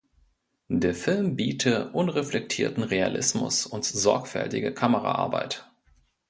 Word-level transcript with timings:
Der 0.67 0.95
Film 0.95 1.35
biete 1.35 1.91
"„unreflektierten 1.91 2.81
Realismus“" 2.81 3.67
und 3.67 3.85
sorgfältige 3.85 4.73
Kameraarbeit. 4.73 5.69